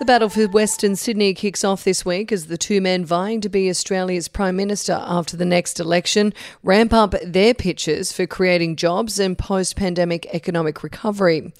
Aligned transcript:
The 0.00 0.06
battle 0.06 0.30
for 0.30 0.48
Western 0.48 0.96
Sydney 0.96 1.34
kicks 1.34 1.62
off 1.62 1.84
this 1.84 2.06
week 2.06 2.32
as 2.32 2.46
the 2.46 2.56
two 2.56 2.80
men 2.80 3.04
vying 3.04 3.42
to 3.42 3.50
be 3.50 3.68
Australia's 3.68 4.28
Prime 4.28 4.56
Minister 4.56 4.94
after 4.98 5.36
the 5.36 5.44
next 5.44 5.78
election 5.78 6.32
ramp 6.62 6.94
up 6.94 7.14
their 7.22 7.52
pitches 7.52 8.10
for 8.10 8.26
creating 8.26 8.76
jobs 8.76 9.18
and 9.18 9.36
post 9.36 9.76
pandemic 9.76 10.24
economic 10.32 10.82
recovery. 10.82 11.52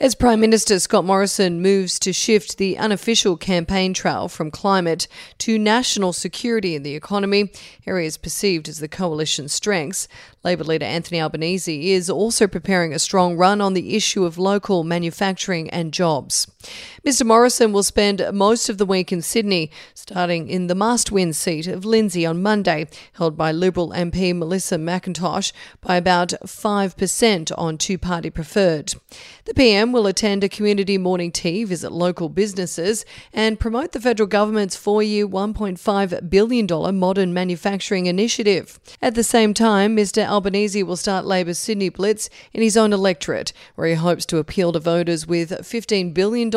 As 0.00 0.16
Prime 0.16 0.40
Minister 0.40 0.80
Scott 0.80 1.04
Morrison 1.04 1.62
moves 1.62 2.00
to 2.00 2.12
shift 2.12 2.58
the 2.58 2.76
unofficial 2.78 3.36
campaign 3.36 3.94
trail 3.94 4.26
from 4.26 4.50
climate 4.50 5.06
to 5.38 5.56
national 5.56 6.12
security 6.12 6.74
and 6.74 6.84
the 6.84 6.96
economy, 6.96 7.52
areas 7.86 8.16
perceived 8.16 8.68
as 8.68 8.80
the 8.80 8.88
coalition's 8.88 9.52
strengths, 9.52 10.08
Labor 10.44 10.64
leader 10.64 10.84
Anthony 10.84 11.22
Albanese 11.22 11.92
is 11.92 12.10
also 12.10 12.46
preparing 12.46 12.92
a 12.92 12.98
strong 12.98 13.34
run 13.34 13.62
on 13.62 13.72
the 13.72 13.96
issue 13.96 14.26
of 14.26 14.36
local 14.36 14.84
manufacturing 14.84 15.70
and 15.70 15.90
jobs. 15.90 16.46
Mr 17.02 17.24
Morrison 17.24 17.72
will 17.72 17.82
spend 17.82 18.22
most 18.32 18.68
of 18.68 18.76
the 18.76 18.84
week 18.84 19.10
in 19.10 19.22
Sydney, 19.22 19.70
starting 19.94 20.48
in 20.48 20.66
the 20.66 20.74
must 20.74 21.10
win 21.10 21.32
seat 21.32 21.66
of 21.66 21.86
Lindsay 21.86 22.26
on 22.26 22.42
Monday, 22.42 22.88
held 23.14 23.38
by 23.38 23.52
Liberal 23.52 23.90
MP 23.90 24.36
Melissa 24.36 24.76
McIntosh 24.76 25.52
by 25.80 25.96
about 25.96 26.34
5% 26.44 27.52
on 27.56 27.78
two 27.78 27.96
party 27.96 28.28
preferred. 28.28 28.94
The 29.46 29.54
PM 29.54 29.92
will 29.92 30.06
attend 30.06 30.44
a 30.44 30.48
community 30.48 30.98
morning 30.98 31.32
tea, 31.32 31.64
visit 31.64 31.90
local 31.90 32.28
businesses, 32.28 33.06
and 33.32 33.60
promote 33.60 33.92
the 33.92 34.00
federal 34.00 34.26
government's 34.26 34.76
four 34.76 35.02
year 35.02 35.26
$1.5 35.26 36.30
billion 36.30 36.98
modern 36.98 37.32
manufacturing 37.32 38.06
initiative. 38.06 38.78
At 39.00 39.14
the 39.14 39.24
same 39.24 39.54
time, 39.54 39.96
Mr 39.96 40.33
Albanese 40.34 40.82
will 40.82 40.96
start 40.96 41.24
Labor's 41.24 41.60
Sydney 41.60 41.90
Blitz 41.90 42.28
in 42.52 42.60
his 42.60 42.76
own 42.76 42.92
electorate, 42.92 43.52
where 43.76 43.86
he 43.86 43.94
hopes 43.94 44.26
to 44.26 44.38
appeal 44.38 44.72
to 44.72 44.80
voters 44.80 45.28
with 45.28 45.50
$15 45.50 46.12
billion 46.12 46.50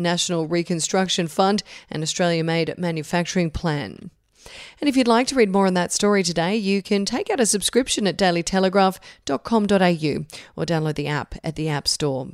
National 0.00 0.46
Reconstruction 0.46 1.26
Fund 1.26 1.64
and 1.90 2.04
Australia 2.04 2.44
Made 2.44 2.72
Manufacturing 2.78 3.50
Plan. 3.50 4.12
And 4.80 4.88
if 4.88 4.96
you'd 4.96 5.08
like 5.08 5.26
to 5.26 5.34
read 5.34 5.50
more 5.50 5.66
on 5.66 5.74
that 5.74 5.90
story 5.90 6.22
today, 6.22 6.54
you 6.54 6.82
can 6.82 7.04
take 7.04 7.28
out 7.28 7.40
a 7.40 7.46
subscription 7.46 8.06
at 8.06 8.16
dailytelegraph.com.au 8.16 10.24
or 10.54 10.64
download 10.64 10.94
the 10.94 11.08
app 11.08 11.34
at 11.42 11.56
the 11.56 11.68
App 11.68 11.88
Store. 11.88 12.28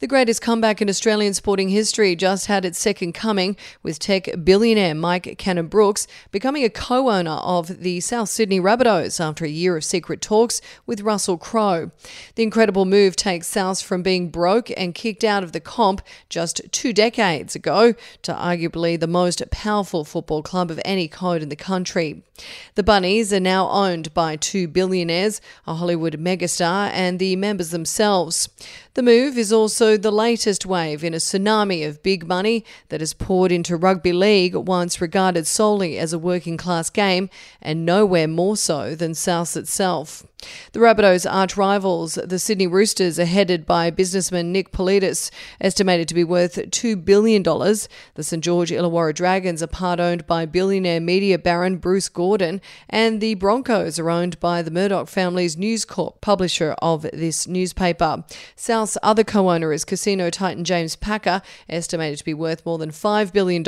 The 0.00 0.08
greatest 0.08 0.42
comeback 0.42 0.82
in 0.82 0.88
Australian 0.88 1.32
sporting 1.32 1.68
history 1.68 2.16
just 2.16 2.46
had 2.46 2.64
its 2.64 2.78
second 2.78 3.12
coming, 3.12 3.56
with 3.82 4.00
tech 4.00 4.28
billionaire 4.42 4.94
Mike 4.94 5.36
Cannon 5.38 5.68
Brookes 5.68 6.08
becoming 6.32 6.64
a 6.64 6.70
co 6.70 7.08
owner 7.08 7.30
of 7.30 7.82
the 7.82 8.00
South 8.00 8.28
Sydney 8.28 8.60
Rabbitohs 8.60 9.20
after 9.20 9.44
a 9.44 9.48
year 9.48 9.76
of 9.76 9.84
secret 9.84 10.20
talks 10.20 10.60
with 10.86 11.02
Russell 11.02 11.38
Crowe. 11.38 11.92
The 12.34 12.42
incredible 12.42 12.84
move 12.84 13.14
takes 13.14 13.46
South 13.46 13.80
from 13.80 14.02
being 14.02 14.30
broke 14.30 14.70
and 14.76 14.94
kicked 14.94 15.22
out 15.22 15.44
of 15.44 15.52
the 15.52 15.60
comp 15.60 16.02
just 16.28 16.60
two 16.72 16.92
decades 16.92 17.54
ago 17.54 17.94
to 18.22 18.32
arguably 18.32 18.98
the 18.98 19.06
most 19.06 19.42
powerful 19.50 20.04
football 20.04 20.42
club 20.42 20.70
of 20.70 20.80
any 20.84 21.06
code 21.06 21.42
in 21.42 21.48
the 21.48 21.56
country. 21.56 22.24
The 22.74 22.82
Bunnies 22.82 23.32
are 23.32 23.40
now 23.40 23.68
owned 23.68 24.12
by 24.14 24.36
two 24.36 24.66
billionaires, 24.66 25.40
a 25.66 25.74
Hollywood 25.74 26.18
megastar, 26.18 26.90
and 26.92 27.18
the 27.18 27.36
members 27.36 27.70
themselves. 27.70 28.48
The 28.94 29.02
move 29.02 29.38
is 29.38 29.51
also 29.52 29.96
the 29.96 30.10
latest 30.10 30.66
wave 30.66 31.04
in 31.04 31.14
a 31.14 31.18
tsunami 31.18 31.86
of 31.86 32.02
big 32.02 32.26
money 32.26 32.64
that 32.88 33.00
has 33.00 33.14
poured 33.14 33.52
into 33.52 33.76
rugby 33.76 34.12
league, 34.12 34.54
once 34.54 35.00
regarded 35.00 35.46
solely 35.46 35.98
as 35.98 36.12
a 36.12 36.18
working 36.18 36.56
class 36.56 36.90
game, 36.90 37.28
and 37.60 37.86
nowhere 37.86 38.28
more 38.28 38.56
so 38.56 38.94
than 38.94 39.14
South 39.14 39.56
itself. 39.56 40.26
The 40.72 40.80
Rabbitohs' 40.80 41.30
arch 41.30 41.56
rivals, 41.56 42.14
the 42.14 42.38
Sydney 42.38 42.66
Roosters, 42.66 43.18
are 43.18 43.24
headed 43.24 43.64
by 43.66 43.90
businessman 43.90 44.52
Nick 44.52 44.72
Politis, 44.72 45.30
estimated 45.60 46.08
to 46.08 46.14
be 46.14 46.24
worth 46.24 46.56
$2 46.56 47.04
billion. 47.04 47.42
The 47.42 48.22
St 48.22 48.42
George 48.42 48.70
Illawarra 48.70 49.14
Dragons 49.14 49.62
are 49.62 49.68
part 49.68 50.00
owned 50.00 50.26
by 50.26 50.46
billionaire 50.46 51.00
media 51.00 51.38
baron 51.38 51.76
Bruce 51.76 52.08
Gordon, 52.08 52.60
and 52.88 53.20
the 53.20 53.34
Broncos 53.34 53.98
are 53.98 54.10
owned 54.10 54.40
by 54.40 54.62
the 54.62 54.70
Murdoch 54.70 55.08
family's 55.08 55.56
News 55.56 55.84
Corp, 55.84 56.20
publisher 56.20 56.74
of 56.82 57.02
this 57.12 57.46
newspaper. 57.46 58.24
South's 58.56 58.98
other 59.02 59.24
co 59.24 59.41
owner 59.48 59.72
is 59.72 59.84
casino 59.84 60.30
titan 60.30 60.64
James 60.64 60.96
Packer, 60.96 61.42
estimated 61.68 62.18
to 62.18 62.24
be 62.24 62.34
worth 62.34 62.64
more 62.66 62.78
than 62.78 62.90
$5 62.90 63.32
billion. 63.32 63.64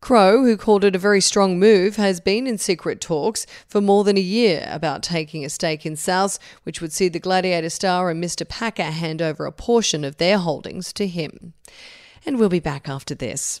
Crowe, 0.00 0.44
who 0.44 0.56
called 0.56 0.84
it 0.84 0.96
a 0.96 0.98
very 0.98 1.20
strong 1.20 1.58
move, 1.58 1.96
has 1.96 2.20
been 2.20 2.46
in 2.46 2.58
secret 2.58 3.00
talks 3.00 3.46
for 3.66 3.80
more 3.80 4.04
than 4.04 4.16
a 4.16 4.20
year 4.20 4.68
about 4.70 5.02
taking 5.02 5.44
a 5.44 5.50
stake 5.50 5.84
in 5.84 5.96
South, 5.96 6.38
which 6.62 6.80
would 6.80 6.92
see 6.92 7.08
the 7.08 7.18
Gladiator 7.18 7.70
star 7.70 8.10
and 8.10 8.22
Mr. 8.22 8.48
Packer 8.48 8.84
hand 8.84 9.20
over 9.20 9.46
a 9.46 9.52
portion 9.52 10.04
of 10.04 10.16
their 10.16 10.38
holdings 10.38 10.92
to 10.94 11.06
him. 11.06 11.52
And 12.24 12.38
we'll 12.38 12.48
be 12.48 12.60
back 12.60 12.88
after 12.88 13.14
this. 13.14 13.60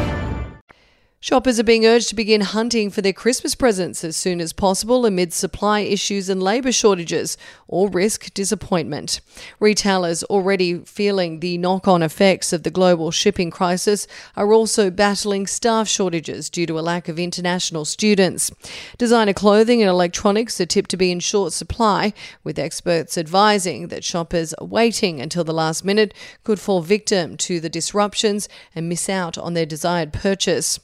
Shoppers 1.23 1.59
are 1.59 1.63
being 1.63 1.85
urged 1.85 2.09
to 2.09 2.15
begin 2.15 2.41
hunting 2.41 2.89
for 2.89 3.03
their 3.03 3.13
Christmas 3.13 3.53
presents 3.53 4.03
as 4.03 4.17
soon 4.17 4.41
as 4.41 4.53
possible 4.53 5.05
amid 5.05 5.33
supply 5.33 5.81
issues 5.81 6.29
and 6.29 6.41
labour 6.41 6.71
shortages, 6.71 7.37
or 7.67 7.87
risk 7.91 8.33
disappointment. 8.33 9.21
Retailers 9.59 10.23
already 10.23 10.79
feeling 10.79 11.39
the 11.39 11.59
knock 11.59 11.87
on 11.87 12.01
effects 12.01 12.51
of 12.51 12.63
the 12.63 12.71
global 12.71 13.11
shipping 13.11 13.51
crisis 13.51 14.07
are 14.35 14.51
also 14.51 14.89
battling 14.89 15.45
staff 15.45 15.87
shortages 15.87 16.49
due 16.49 16.65
to 16.65 16.79
a 16.79 16.81
lack 16.81 17.07
of 17.07 17.19
international 17.19 17.85
students. 17.85 18.49
Designer 18.97 19.33
clothing 19.33 19.79
and 19.79 19.91
electronics 19.91 20.59
are 20.59 20.65
tipped 20.65 20.89
to 20.89 20.97
be 20.97 21.11
in 21.11 21.19
short 21.19 21.53
supply, 21.53 22.13
with 22.43 22.57
experts 22.57 23.15
advising 23.15 23.89
that 23.89 24.03
shoppers 24.03 24.55
waiting 24.59 25.21
until 25.21 25.43
the 25.43 25.53
last 25.53 25.85
minute 25.85 26.15
could 26.43 26.59
fall 26.59 26.81
victim 26.81 27.37
to 27.37 27.59
the 27.59 27.69
disruptions 27.69 28.49
and 28.73 28.89
miss 28.89 29.07
out 29.07 29.37
on 29.37 29.53
their 29.53 29.67
desired 29.67 30.11
purchase. 30.11 30.79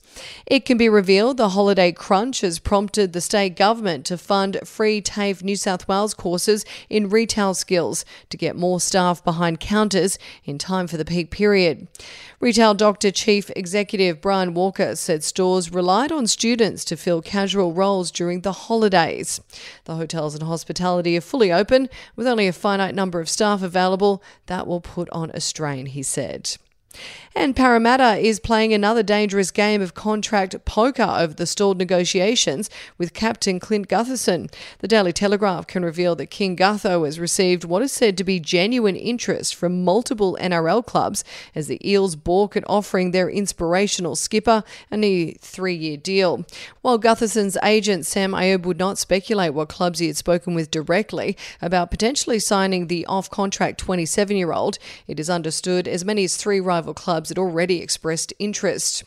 It 0.45 0.65
can 0.65 0.77
be 0.77 0.89
revealed 0.89 1.37
the 1.37 1.49
holiday 1.49 1.91
crunch 1.91 2.41
has 2.41 2.59
prompted 2.59 3.13
the 3.13 3.21
state 3.21 3.55
government 3.55 4.05
to 4.05 4.17
fund 4.17 4.59
free 4.63 5.01
TAFE 5.01 5.43
New 5.43 5.55
South 5.55 5.87
Wales 5.87 6.13
courses 6.13 6.65
in 6.89 7.09
retail 7.09 7.53
skills 7.53 8.05
to 8.29 8.37
get 8.37 8.55
more 8.55 8.79
staff 8.79 9.23
behind 9.23 9.59
counters 9.59 10.17
in 10.45 10.57
time 10.57 10.87
for 10.87 10.97
the 10.97 11.05
peak 11.05 11.31
period. 11.31 11.87
Retail 12.39 12.73
Doctor 12.73 13.11
Chief 13.11 13.49
Executive 13.55 14.21
Brian 14.21 14.53
Walker 14.53 14.95
said 14.95 15.23
stores 15.23 15.71
relied 15.71 16.11
on 16.11 16.27
students 16.27 16.85
to 16.85 16.95
fill 16.95 17.21
casual 17.21 17.73
roles 17.73 18.11
during 18.11 18.41
the 18.41 18.51
holidays. 18.51 19.41
The 19.85 19.95
hotels 19.95 20.35
and 20.35 20.43
hospitality 20.43 21.17
are 21.17 21.21
fully 21.21 21.51
open 21.51 21.89
with 22.15 22.27
only 22.27 22.47
a 22.47 22.53
finite 22.53 22.95
number 22.95 23.19
of 23.19 23.29
staff 23.29 23.63
available. 23.63 24.21
That 24.45 24.67
will 24.67 24.81
put 24.81 25.09
on 25.09 25.31
a 25.31 25.41
strain, 25.41 25.87
he 25.87 26.03
said. 26.03 26.57
And 27.37 27.55
Parramatta 27.55 28.17
is 28.17 28.39
playing 28.39 28.73
another 28.73 29.03
dangerous 29.03 29.51
game 29.51 29.79
of 29.79 29.93
contract 29.93 30.55
poker 30.65 31.03
over 31.03 31.35
the 31.35 31.45
stalled 31.45 31.77
negotiations 31.77 32.67
with 32.97 33.13
captain 33.13 33.59
Clint 33.59 33.87
Gutherson. 33.87 34.51
The 34.79 34.87
Daily 34.87 35.13
Telegraph 35.13 35.67
can 35.67 35.85
reveal 35.85 36.15
that 36.15 36.31
King 36.31 36.57
Gutho 36.57 37.05
has 37.05 37.19
received 37.19 37.63
what 37.63 37.83
is 37.83 37.91
said 37.91 38.17
to 38.17 38.23
be 38.23 38.39
genuine 38.39 38.95
interest 38.95 39.53
from 39.53 39.85
multiple 39.85 40.35
NRL 40.41 40.83
clubs 40.83 41.23
as 41.53 41.67
the 41.67 41.79
Eels 41.87 42.15
balk 42.15 42.57
at 42.57 42.63
offering 42.67 43.11
their 43.11 43.29
inspirational 43.29 44.15
skipper 44.15 44.63
a 44.89 44.97
new 44.97 45.33
three 45.39 45.75
year 45.75 45.97
deal. 45.97 46.43
While 46.81 46.97
Gutherson's 46.97 47.57
agent 47.61 48.07
Sam 48.07 48.31
Ayoub 48.31 48.65
would 48.65 48.79
not 48.79 48.97
speculate 48.97 49.53
what 49.53 49.69
clubs 49.69 49.99
he 49.99 50.07
had 50.07 50.17
spoken 50.17 50.55
with 50.55 50.71
directly 50.71 51.37
about 51.61 51.91
potentially 51.91 52.39
signing 52.39 52.87
the 52.87 53.05
off 53.05 53.29
contract 53.29 53.79
27 53.79 54.35
year 54.35 54.53
old, 54.53 54.79
it 55.05 55.19
is 55.19 55.29
understood 55.29 55.87
as 55.87 56.03
many 56.03 56.23
as 56.23 56.35
three 56.35 56.59
rival 56.77 56.93
clubs 56.93 57.29
had 57.29 57.39
already 57.39 57.81
expressed 57.81 58.31
interest. 58.37 59.03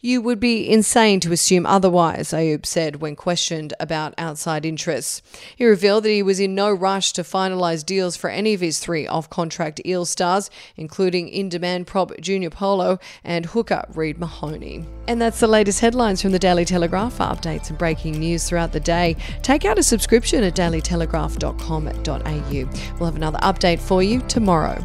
You 0.00 0.22
would 0.22 0.38
be 0.38 0.70
insane 0.70 1.18
to 1.20 1.32
assume 1.32 1.66
otherwise, 1.66 2.28
Ayoub 2.28 2.64
said 2.64 3.00
when 3.00 3.16
questioned 3.16 3.74
about 3.80 4.14
outside 4.16 4.64
interests. 4.64 5.20
He 5.56 5.64
revealed 5.64 6.04
that 6.04 6.10
he 6.10 6.22
was 6.22 6.38
in 6.38 6.54
no 6.54 6.70
rush 6.70 7.12
to 7.14 7.22
finalise 7.22 7.84
deals 7.84 8.16
for 8.16 8.30
any 8.30 8.54
of 8.54 8.60
his 8.60 8.78
three 8.78 9.08
off 9.08 9.28
contract 9.28 9.80
Eel 9.84 10.04
stars, 10.04 10.48
including 10.76 11.28
in 11.28 11.48
demand 11.48 11.88
prop 11.88 12.12
Junior 12.20 12.50
Paulo 12.50 13.00
and 13.24 13.46
hooker 13.46 13.82
Reed 13.92 14.20
Mahoney. 14.20 14.84
And 15.08 15.20
that's 15.20 15.40
the 15.40 15.48
latest 15.48 15.80
headlines 15.80 16.22
from 16.22 16.30
the 16.30 16.38
Daily 16.38 16.64
Telegraph. 16.64 17.14
For 17.14 17.24
updates 17.24 17.70
and 17.70 17.78
breaking 17.78 18.20
news 18.20 18.48
throughout 18.48 18.70
the 18.70 18.78
day, 18.78 19.16
take 19.42 19.64
out 19.64 19.78
a 19.78 19.82
subscription 19.82 20.44
at 20.44 20.54
dailytelegraph.com.au. 20.54 22.98
We'll 23.00 23.06
have 23.06 23.16
another 23.16 23.38
update 23.38 23.80
for 23.80 24.04
you 24.04 24.20
tomorrow. 24.28 24.84